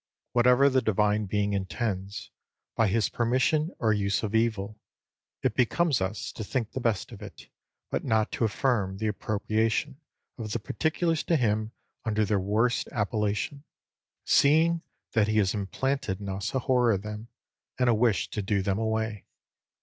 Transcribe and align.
Whatever 0.31 0.67
the 0.67 0.81
Divine 0.81 1.27
Being 1.27 1.53
intends, 1.53 2.31
by 2.75 2.87
his 2.87 3.07
permission 3.07 3.69
or 3.77 3.93
use 3.93 4.23
of 4.23 4.33
evil, 4.33 4.79
it 5.43 5.53
becomes 5.53 6.01
us 6.01 6.31
to 6.31 6.43
think 6.43 6.71
the 6.71 6.79
best 6.79 7.11
of 7.11 7.21
it; 7.21 7.49
but 7.91 8.03
not 8.03 8.31
to 8.31 8.43
affirm 8.43 8.97
the 8.97 9.05
appropriation 9.05 9.99
of 10.39 10.53
the 10.53 10.59
particulars 10.59 11.21
to 11.25 11.35
him 11.35 11.71
under 12.03 12.25
their 12.25 12.39
worst 12.39 12.87
appellation, 12.91 13.63
seeing 14.25 14.81
that 15.11 15.27
he 15.27 15.37
has 15.37 15.53
implanted 15.53 16.19
in 16.19 16.29
us 16.29 16.55
a 16.55 16.59
horror 16.61 16.93
of 16.93 17.03
them, 17.03 17.27
and 17.77 17.87
a 17.87 17.93
wish 17.93 18.27
to 18.31 18.41
do 18.41 18.63
them 18.63 18.79
away. 18.79 19.25